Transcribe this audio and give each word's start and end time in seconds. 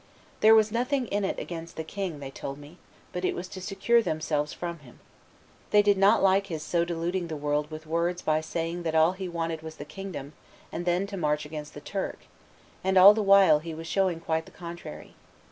There 0.39 0.55
was 0.55 0.71
nothing 0.71 1.05
in 1.09 1.23
it 1.23 1.37
against 1.37 1.75
the 1.75 1.83
king, 1.83 2.21
they 2.21 2.31
told 2.31 2.57
me, 2.57 2.79
but 3.13 3.23
it 3.23 3.35
was 3.35 3.47
to 3.49 3.61
secure 3.61 4.01
themselves 4.01 4.51
from 4.51 4.79
him; 4.79 4.99
they 5.69 5.83
did 5.83 5.95
not 5.95 6.23
like 6.23 6.47
his 6.47 6.63
so 6.63 6.83
deluding 6.83 7.27
the 7.27 7.35
world 7.37 7.69
with 7.69 7.85
words 7.85 8.23
by 8.23 8.41
saying 8.41 8.81
that 8.81 8.95
all 8.95 9.11
he 9.11 9.29
wanted 9.29 9.61
was 9.61 9.75
the 9.75 9.85
kingdom, 9.85 10.33
and 10.71 10.85
then 10.85 11.05
to 11.05 11.17
march 11.17 11.45
against 11.45 11.75
the 11.75 11.81
Turk, 11.81 12.21
and 12.83 12.97
all 12.97 13.13
the 13.13 13.21
while 13.21 13.59
he 13.59 13.75
was 13.75 13.85
showing 13.85 14.19
quite 14.19 14.45
the 14.47 14.51
contrary. 14.51 15.13